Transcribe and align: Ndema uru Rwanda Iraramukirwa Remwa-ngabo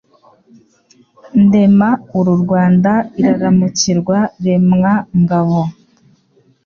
Ndema 1.43 1.89
uru 2.17 2.33
Rwanda 2.43 2.91
Iraramukirwa 3.19 4.17
Remwa-ngabo 4.43 5.61